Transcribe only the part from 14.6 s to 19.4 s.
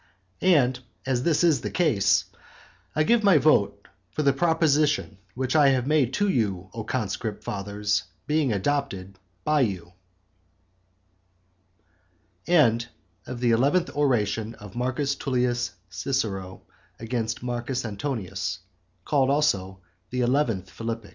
M T CICERO AGAINST MARCUS ANTONIUS. CALLED